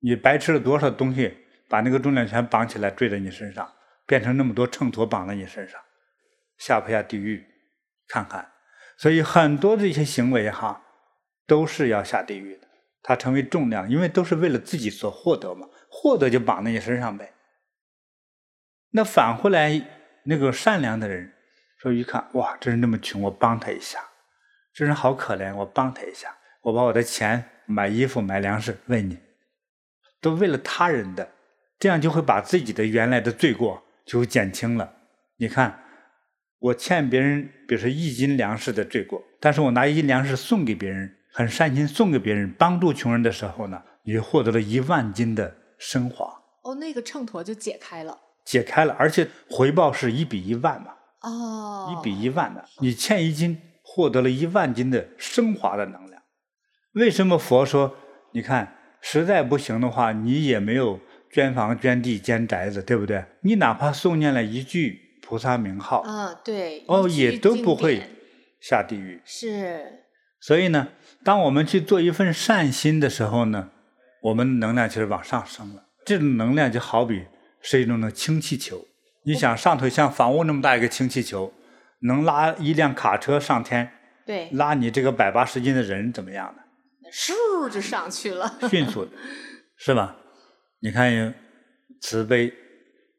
[0.00, 1.34] 你白吃了多少东西，
[1.68, 3.66] 把那个重量全绑起来坠在你身上，
[4.06, 5.80] 变成那么多秤砣绑在你身上，
[6.58, 7.42] 下不下地狱？
[8.08, 8.46] 看看。
[8.98, 10.82] 所以很多的一些行为哈。
[11.44, 12.68] 都是要下地狱的，
[13.02, 17.34] 它成为重量，因为都是为了自己所获得嘛，获得就绑在你身上呗。
[18.92, 19.80] 那反过来，
[20.24, 21.30] 那个善良的人
[21.78, 24.00] 说一看，哇，这人那么穷，我帮他一下；
[24.72, 26.34] 这人好可怜，我帮他一下。
[26.62, 29.18] 我把我的钱买衣服、买粮食喂你，
[30.20, 31.30] 都为了他人的，
[31.78, 34.94] 这样就会把自己的原来的罪过就减轻了。
[35.36, 35.78] 你看，
[36.58, 41.18] 我欠别人，比如说一斤粮食的罪过，但是我拿一斤粮食送给别人。
[41.34, 46.40] 很善心送给别人，帮助穷人的时候呢，你就获得了一万斤的升华。
[46.62, 48.16] 哦，那个秤砣就解开了。
[48.44, 50.92] 解开了，而且回报是一比一万嘛。
[51.22, 51.92] 哦。
[51.92, 56.22] 一比一万的，你欠一斤，获得了一万斤的升华的能量。
[56.92, 57.96] 为什么佛说？
[58.30, 63.24] 你看，实在不行的话，你也没有捐房、捐地、建宅子，对不对？
[63.40, 68.02] 你哪怕诵念了一句菩萨名号，啊，对，哦，也都不会
[68.60, 69.20] 下地狱。
[69.24, 70.04] 是。
[70.40, 70.88] 所以呢，
[71.24, 73.70] 当我们去做一份善心的时候呢，
[74.22, 75.84] 我们能量其实往上升了。
[76.04, 77.26] 这种能量就好比
[77.60, 78.86] 是一种的氢气球。
[79.24, 81.52] 你想上头像房屋那么大一个氢气球，
[82.00, 83.92] 能拉一辆卡车上天，
[84.26, 86.62] 对，拉你这个百八十斤的人怎么样呢？
[87.12, 89.12] 嗖就上去了，迅速的，
[89.76, 90.16] 是吧？
[90.80, 91.34] 你看，
[92.00, 92.52] 慈悲、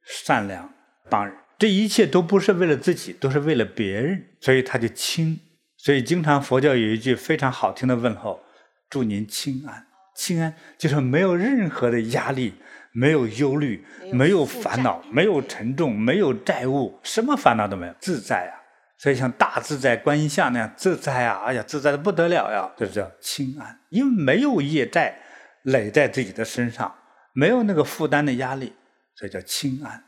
[0.04, 0.74] 善良、
[1.10, 5.40] 帮人，这一切都不是为了自己，都是为了别人，所以他就轻。
[5.78, 8.42] 所以，经常佛教有一句非常好听的问候
[8.90, 12.54] ：“祝您轻安。”轻安就是没有任何的压力，
[12.92, 18.54] 没有忧虑，没有烦恼，没有沉重，没有债务，什么烦恼都没有，自在啊！
[18.98, 21.44] 所以像大自在观音像那样自在啊！
[21.46, 22.72] 哎呀，自在的不得了呀！
[22.78, 25.18] 这叫清安，因为没有业债
[25.64, 26.94] 累在自己的身上，
[27.34, 28.74] 没有那个负担的压力，
[29.16, 30.04] 所以叫清安。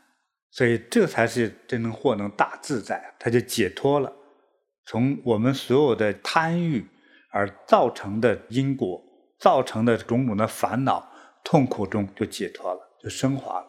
[0.52, 4.10] 所以这才是真正获能大自在，他就解脱了。
[4.86, 6.86] 从我们所有的贪欲
[7.32, 9.02] 而造成的因果，
[9.38, 11.12] 造成的种种的烦恼、
[11.44, 13.66] 痛苦中就解脱了，就升华了。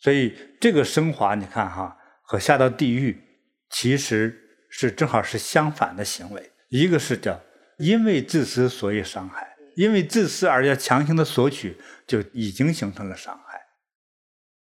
[0.00, 3.22] 所以这个升华，你看哈，和下到地狱
[3.70, 4.36] 其实
[4.68, 6.50] 是正好是相反的行为。
[6.68, 7.38] 一个是叫
[7.78, 13.60] 因为自私所以伤害，因为自私而要强行的索取，就已经形成了伤害。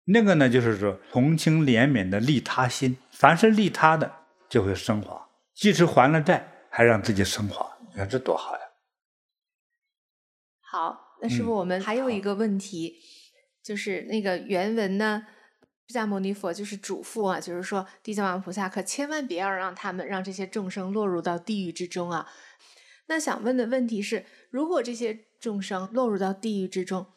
[0.07, 4.11] 那个呢，就是说同情怜悯的利他心，凡是利他的
[4.49, 5.29] 就会升华。
[5.55, 8.60] 即使还了债，还让自己升华，你看这多好呀！
[10.73, 13.03] 好，那师傅，我们还有一个问题，嗯、
[13.61, 15.27] 就是那个原文呢，
[15.89, 22.31] 释迦牟尼佛就是嘱咐啊，就是说地藏王菩萨可千万别要让他们让这些众生落入到地狱之中啊。
[23.09, 27.09] 那想问的问题是，如果这些众生落入到地狱之中，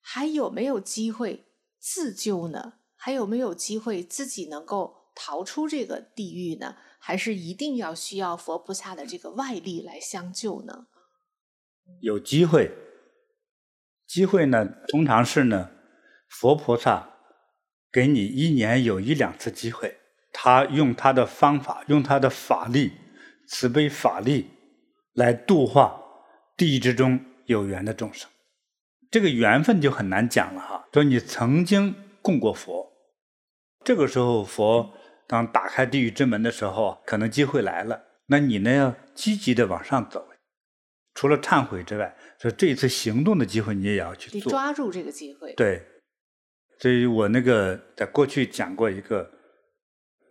[0.00, 1.44] 还有没有机会
[1.78, 2.72] 自救呢？
[2.96, 6.74] 还有没有机会自己能够逃出这个地狱呢？
[6.98, 10.88] 还是一定要需要佛菩萨的这个外力来相救呢？
[12.00, 12.70] 有机会，
[14.06, 15.70] 机会呢，通常是呢，
[16.28, 17.08] 佛菩萨
[17.90, 19.96] 给你一年有一两次机会，
[20.32, 22.92] 他用他的方法，用他的法力，
[23.48, 24.50] 慈悲法力
[25.12, 26.00] 来度化
[26.56, 28.30] 地狱之中有缘的众生。
[29.10, 30.88] 这个缘分就很难讲了哈。
[30.92, 32.92] 说你曾经供过佛，
[33.84, 34.94] 这个时候佛。
[35.26, 37.98] 当打开地狱之门的时候，可能机会来了。
[38.26, 38.70] 那你呢？
[38.70, 40.28] 要积极的往上走。
[41.14, 44.38] 除了忏悔之外，说这一次行动的机会，你也要去做。
[44.38, 45.54] 你抓住这个机会。
[45.54, 45.82] 对。
[46.80, 49.30] 所以我那个在过去讲过一个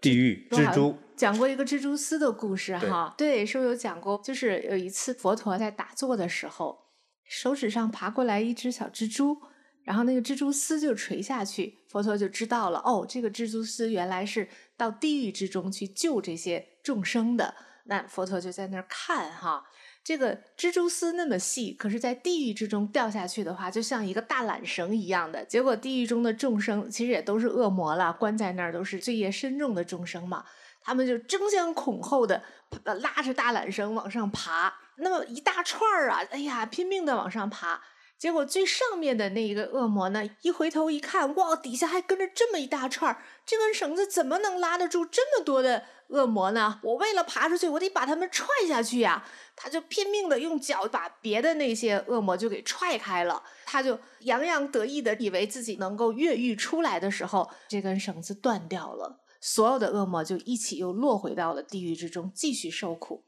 [0.02, 3.16] 地狱蜘蛛，讲过一个蜘蛛丝的故事哈。
[3.18, 4.22] 对，是不是有讲过？
[4.24, 6.78] 就是有一次佛陀在打坐的时候，
[7.24, 9.38] 手指上爬过来一只小蜘蛛，
[9.84, 17.56] 然后那个蜘蛛丝就垂下去，佛陀就知道了，哦，这个蜘蛛丝原来是到地狱之中去救这些众生的。
[17.86, 19.66] 那佛陀就在那儿看哈，
[20.04, 25.44] 这个蜘蛛丝那么细，可是在地狱之中掉下去的话，就像一个大缆绳一样的。
[25.44, 30.46] 结果地狱中的众生其实也都是恶魔了，关在那儿都是罪业深重的众生嘛，
[30.82, 32.42] 他们就争先恐后的
[32.86, 37.82] 拉着大缆绳往上爬，那么一大串儿啊，哎呀，拼命的往上爬。
[38.24, 46.80] 结果最上面的那一个恶魔呢，一回头一看，哇，底下还跟着这么一大串儿，这根绳子怎么能拉得住这么多的恶魔呢？
[46.84, 49.26] 我为了爬出去，我得把他们踹下去呀！
[49.58, 53.44] 他就拼命的用脚把别的那些恶魔就给踹开了。
[53.66, 63.26] 他就洋洋得意的以为自己能够越狱出来的时候，这根绳子断掉了，所有的恶魔就一起又落回到了地狱之中，继续受苦。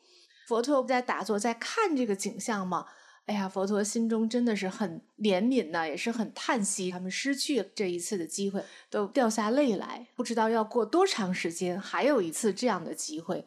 [0.48, 2.86] 佛陀不在打坐，在看这个景象吗。
[3.26, 10.08] 哎呀，佛陀心中真的是很怜悯呐，也是很叹息，他们失去这一次的机会，都掉下泪来。
[10.16, 13.46] 不知道要过多长时间，还有一次这样的机会。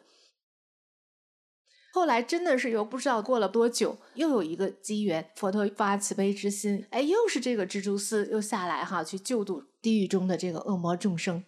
[1.93, 11.43] 后来真的是又不知道过了多久，又有一个机缘，佛陀发慈悲之心，哎，又是这个蜘蛛丝又下来哈，去救度地狱中的这个恶魔众生。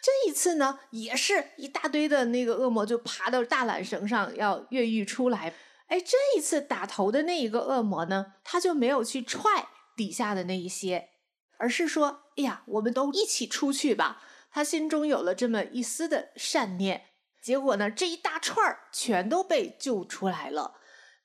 [0.00, 5.52] 这一次呢，也是一大堆的那个恶魔就爬到大缆绳上要越狱出来。
[5.92, 11.10] 哎，这一次打头的那一个恶魔呢，他就没有去踹底下的那一些，
[11.58, 17.08] 而是说：“哎呀，我们都一起出去吧。”他心中有了这么一丝的善念，
[17.42, 20.78] 结果呢，这一大串儿全都被救出来了。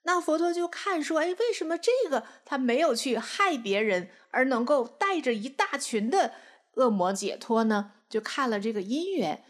[0.04, 6.34] 那佛陀就看说：“哎，为什么这个他没有去害别人，而能够带着一大群的
[6.74, 9.46] 恶魔解脱呢？”就看了这个因缘，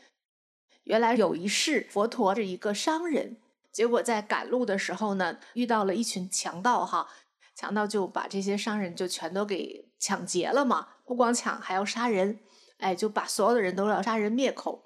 [0.83, 3.37] 原来有一世佛陀是一个商人。
[3.77, 7.07] 结果在赶路的时候呢，遇到了一群强盗哈，
[7.53, 12.39] 强盗就把这些商人就全都给抢劫了嘛，不光抢还要杀人，
[12.79, 14.83] 哎，就把所有的人都要杀人灭口。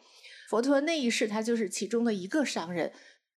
[0.49, 2.91] 佛陀那一世他就是其中的一个商人，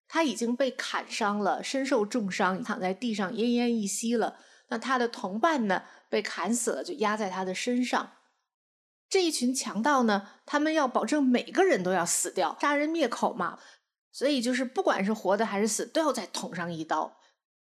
[0.09, 4.39] 他已经被砍伤了，身受重伤，躺在地上奄奄一息了。
[4.69, 8.13] 那他的同伴呢，被砍死了，就压在他的身上。
[9.11, 13.59] 这一群强盗呢，他们要保证每个人都要死掉，杀人灭口嘛。
[14.13, 17.19] 所以就是不管是活的还是死，都要再捅上一刀。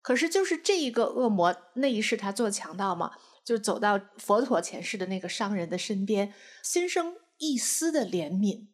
[0.03, 3.13] 可是就是这一个恶魔，那一世他做强盗嘛，
[3.45, 8.67] 就走到佛陀前世的那个商人的身边，心生一丝的怜悯，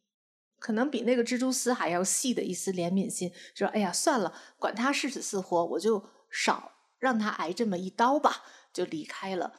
[0.58, 9.54] 可能比那个蜘蛛丝还要细的一丝怜悯心，说：“哎呀，算了，管他是死是活，我就少让他挨这么一刀吧。”就离开了。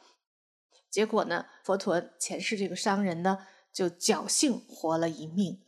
[0.88, 5.62] 结果呢，佛陀前世这个商人呢，就侥幸活了一命。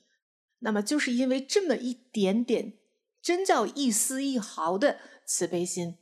[0.65, 2.79] 那么就是因为这么一点点，
[3.21, 5.99] 真叫一丝一毫的慈悲心，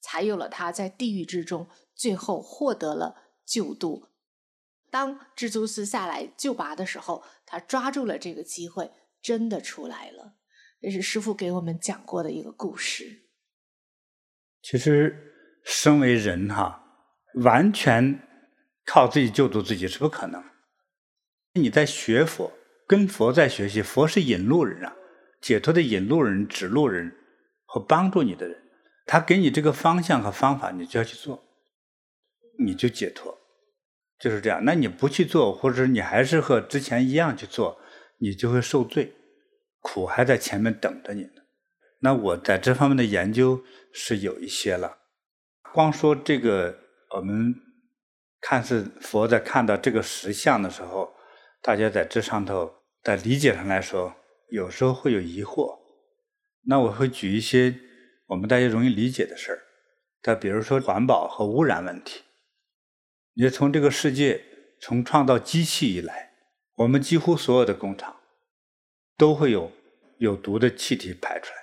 [0.00, 4.08] 才有了他在地狱之中最后获得了救度。
[4.90, 8.90] 当蜘蛛丝下来救拔的时候，他抓住了这个机会，
[9.20, 10.36] 真的出来了。
[10.80, 13.28] 这是师父给我们讲过的一个故事。
[14.62, 16.82] 其实，身为人哈，
[17.42, 18.26] 完全
[18.86, 20.42] 靠自己救度自己是不可能。
[21.52, 22.50] 你在学佛。
[22.86, 24.94] 跟佛在学习，佛是引路人啊，
[25.40, 27.16] 解脱的引路人、指路人
[27.64, 28.62] 和帮助你的人，
[29.06, 31.42] 他给你这个方向和方法，你就要去做，
[32.58, 33.38] 你就解脱，
[34.18, 34.64] 就是这样。
[34.64, 37.80] 那你不去做，或者你还是和之前一样去做，
[38.18, 39.14] 你就会受罪，
[39.80, 41.42] 苦还在前面等着你呢。
[42.00, 43.62] 那我在这方面的研究
[43.92, 44.98] 是有一些了，
[45.72, 46.76] 光说这个，
[47.16, 47.54] 我们
[48.40, 51.14] 看似佛在看到这个实相的时候，
[51.62, 52.74] 大家在这上头。
[53.02, 54.14] 在理解上来说，
[54.50, 55.80] 有时候会有疑惑。
[56.66, 57.80] 那我会举一些
[58.26, 59.58] 我们大家容易理解的事儿。
[60.22, 62.22] 再比如说环保和污染问题。
[63.34, 64.44] 你从这个世界
[64.80, 66.32] 从创造机器以来，
[66.76, 68.20] 我们几乎所有的工厂
[69.16, 69.72] 都会有
[70.18, 71.56] 有毒的气体排出来，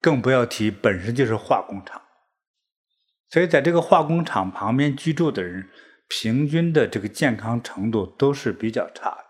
[0.00, 2.00] 更不要提本身就是化工厂。
[3.28, 5.68] 所以在这个化工厂旁边居住的人，
[6.10, 9.26] 平均的这个健康程度都是比较差的。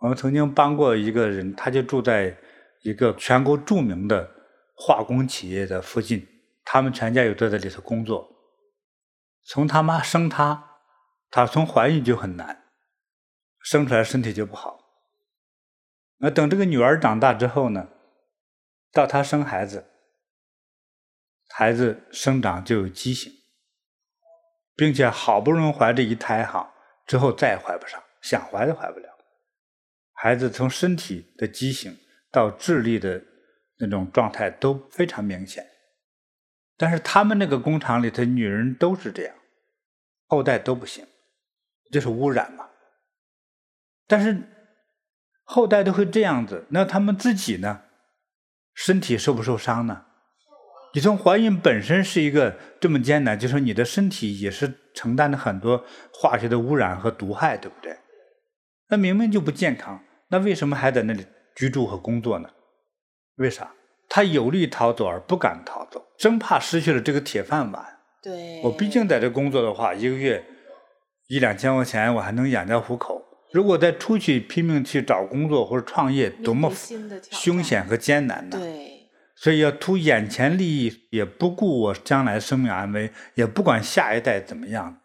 [0.00, 2.38] 我们曾经帮过一个人，他就住在
[2.80, 4.30] 一个全国著名的
[4.74, 6.26] 化工企业的附近，
[6.64, 8.34] 他们全家又都在里头工作。
[9.44, 10.80] 从他妈生他，
[11.30, 12.64] 他从怀孕就很难，
[13.62, 14.78] 生出来身体就不好。
[16.16, 17.88] 那等这个女儿长大之后呢，
[18.90, 19.90] 到她生孩子，
[21.48, 23.30] 孩子生长就有畸形，
[24.80, 26.72] 并且好不容易怀这一胎哈，
[27.06, 29.10] 之后再也怀不上，想怀都怀不了。
[30.14, 31.94] 孩子从身体的畸形
[32.32, 33.22] 到智力的
[33.76, 35.66] 那种状态都非常明显，
[36.78, 39.34] 但是他们那个工厂里头，女人都是这样，
[40.28, 41.06] 后代都不行，
[41.92, 42.66] 这是污染嘛。
[44.06, 44.42] 但是
[45.44, 47.82] 后代都会这样子，那他们自己呢？
[48.72, 50.06] 身体受不受伤呢？
[50.92, 57.96] 你从怀孕本身是一个这么艰难，就是说你的身体也是承担了很多化学的污染和毒害，对不对？
[58.88, 61.24] 那明明就不健康，那为什么还在那里
[61.54, 62.48] 居住和工作呢？
[63.36, 63.72] 为啥？
[64.08, 67.98] 他有力逃走而不敢逃走，生怕失去了这个铁饭碗。
[68.20, 70.44] 对，我毕竟在这工作的话，一个月
[71.28, 73.22] 一两千块钱，我还能养家糊口。
[73.52, 76.72] 如果再出去拼命去找工作或者创业，多么
[77.30, 78.58] 凶险和艰难呢？
[78.58, 78.89] 对，
[79.40, 85.00] 所以要图眼前利益，也不顾我将来生命安危，也不管下一代怎么样。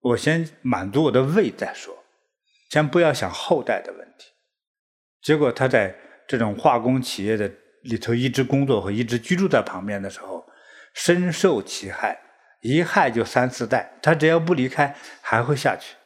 [0.00, 2.04] 我先满足我的胃再说，
[2.70, 4.32] 先不要想后代的问题。
[5.22, 5.96] 结果他在。
[6.26, 7.52] 这种化工企业的
[7.82, 10.46] 里头一直工作和一直居住在旁边的时候，
[10.94, 12.18] 深受其害，
[12.62, 15.96] 一害就三四代，他只要不离开，还会下去。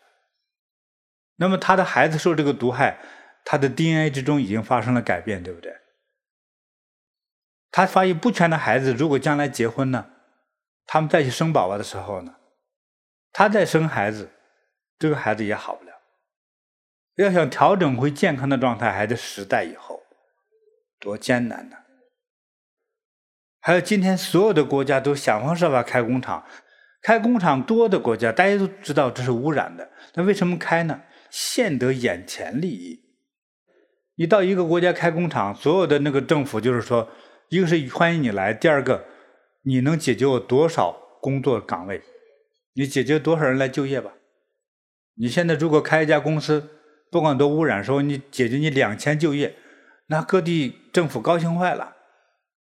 [1.37, 2.99] 那么他的孩子受这个毒害，
[3.45, 5.73] 他的 DNA 之中已经发生了改变，对不对？
[7.79, 10.07] 他发育不全的孩子，如果将来结婚呢，
[10.85, 12.35] 他们再去生宝宝的时候呢，
[13.31, 14.33] 他再生孩子，
[14.99, 15.93] 这个孩子也好不了。
[17.15, 20.03] 要想调整回健康的状态，还得十代以后。
[20.99, 21.77] 多艰难呢！
[23.61, 26.45] 还有今天所有的国家都想方设法开工厂，
[27.01, 29.89] 开工厂多的国家，大家都知道这是污染的。
[30.15, 31.03] 那为什么开呢？
[31.31, 32.99] 现得眼前利益。
[34.17, 37.09] 你到一个国家开工厂，所有的那个政府就是说，
[37.51, 39.07] 一个是欢迎你来，第二个
[39.63, 42.03] 你能解决我多少工作岗位？
[42.75, 44.13] 你解决多少人来就业吧？
[45.15, 46.69] 你现在如果开一家公司，
[47.11, 49.57] 不管多污染，说你解决你两千就业。
[50.09, 51.97] 那各地政府高兴坏了，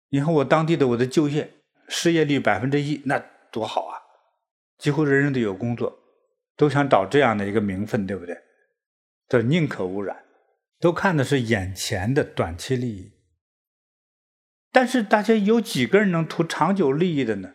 [0.08, 1.50] 你看我当地的我的就业
[1.88, 3.22] 失业率百分之一，那
[3.52, 3.96] 多好啊！
[4.78, 5.98] 几乎人人都有工作，
[6.56, 8.36] 都想找这样的一个名分，对不对？
[9.28, 10.24] 这宁可污染，
[10.80, 13.12] 都看的是眼前的短期利益。
[14.72, 17.52] 但是大家有几个人能图长久利益的呢？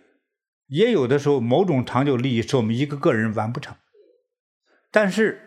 [0.67, 3.75] 也有的时候，某种长久利益是我们一个个人完不成，
[4.91, 5.41] 但是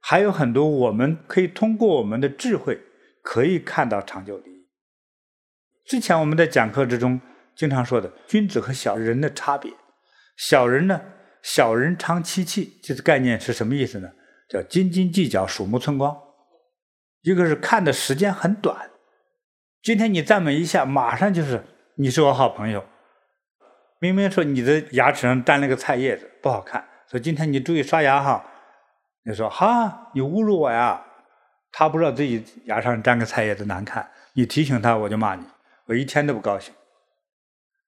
[0.00, 2.82] 还有很多我们可以通过我们的智慧。
[3.22, 4.66] 可以看到长久利益。
[5.84, 7.20] 之前我们在讲课之中
[7.54, 9.70] 经常说的君子和小人的差别，
[10.38, 10.98] 小人呢，
[11.42, 14.10] 小人长戚戚，这个概念是什么意思呢？
[14.48, 16.16] 叫斤斤计较，鼠目寸光。
[17.20, 18.90] 一个是看的时间很短，
[19.82, 21.64] 今天你赞美一下，马上就是
[21.94, 22.84] 你是我好朋友。
[23.98, 28.44] 明明说你的牙齿上沾了个菜叶子不好看，说今天你注意刷牙哈，
[29.24, 31.06] 你说哈，你侮辱我呀？
[31.72, 35.44] 他不知道自己牙上沾个菜叶子难看，你提醒他，我就骂你，
[35.86, 36.74] 我一天都不高兴。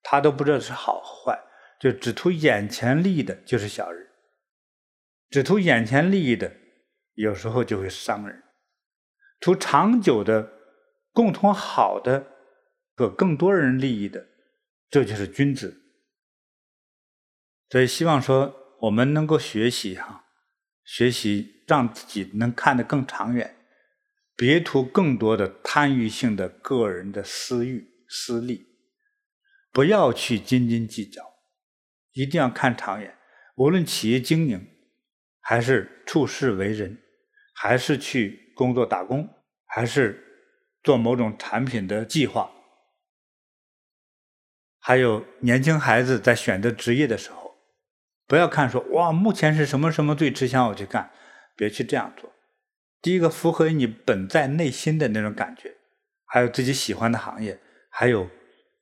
[0.03, 1.39] 他都不知道是好坏，
[1.79, 4.07] 就只图眼前利益的，就是小人；
[5.31, 6.53] 只图眼前利益的，
[7.15, 8.43] 有时候就会伤人。
[9.41, 10.49] 图长久的、
[11.13, 12.27] 共同好的
[12.97, 14.27] 和更多人利益的，
[14.91, 15.83] 这就是君子。
[17.69, 20.25] 所以希望说我们能够学习哈，
[20.85, 23.57] 学习让自己能看得更长远。
[24.35, 28.67] 别图更多的贪欲性的个人的私欲、私利，
[29.71, 31.23] 不要去斤斤计较，
[32.13, 33.17] 一定要看长远。
[33.57, 34.67] 无论企业经营，
[35.41, 36.99] 还是处事为人，
[37.55, 39.29] 还是去工作打工，
[39.67, 40.22] 还是
[40.83, 42.51] 做某种产品的计划，
[44.79, 47.57] 还有年轻孩子在选择职业的时候，
[48.27, 51.11] 不要看说哇，目前是什么什么最吃香，我去干，
[51.55, 52.33] 别去这样做。
[53.01, 55.77] 第一个符合你本在内心的那种感觉，
[56.25, 57.61] 还有自己喜欢的行业，
[57.91, 58.29] 还有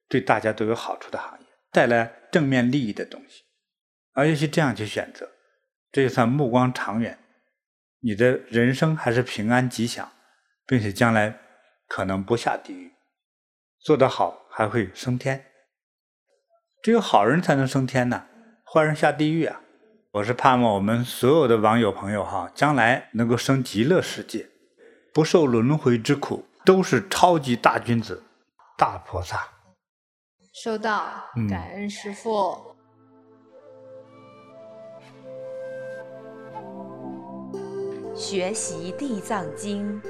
[0.09, 3.45] 对大家都有好处的行业，带来正面利益的东西，
[4.13, 5.31] 而要去这样去选择，
[5.93, 7.19] 这就算目光长远，
[8.01, 10.11] 你的人生还是平安吉祥，
[10.67, 11.39] 并且将来
[11.91, 12.93] 可能不下地狱，
[13.81, 15.47] 做得好还会升天。
[16.81, 18.27] 只有好人才能升天呐，
[18.65, 19.61] 坏人下地狱啊。
[20.13, 24.49] 我是盼望我们所有的网友朋友哈，将来能够升极乐世界，
[25.13, 28.23] 不受轮回之苦，都是超级大君子、
[28.79, 29.49] 大菩萨。
[30.53, 31.11] 收到，
[31.49, 32.57] 感恩师父。
[36.55, 40.01] 嗯、学习地藏经，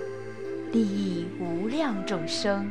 [0.72, 2.70] 利益无量众生。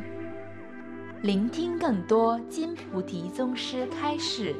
[1.21, 4.55] 聆听更多金菩提宗师开示。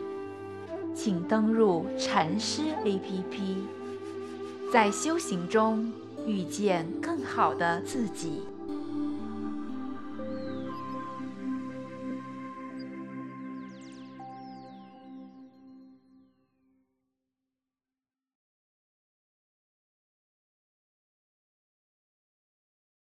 [0.94, 3.56] 请登录禅师 APP，
[4.74, 5.90] 在修行中
[6.26, 8.42] 遇见更好的自己。